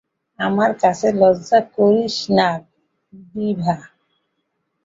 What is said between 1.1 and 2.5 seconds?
লজ্জা করিস না